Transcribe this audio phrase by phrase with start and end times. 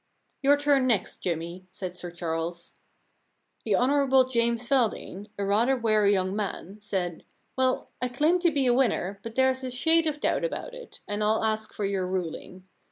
[0.23, 2.73] * Your turn next, Jimmy,' said Sir Charles.
[3.65, 4.27] The Hon.
[4.31, 8.73] James Feldane, a rather weary young man, said, * Well, I claim to be a
[8.73, 12.67] winner, but there's a shade of doubt about it, and ril ask for your ruling.